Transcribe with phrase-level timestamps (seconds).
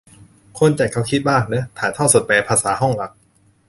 [0.59, 3.11] คนจัดเขาคิดมากเนอะ ถ่ายทอดสด แปลภาษาห้องหลัก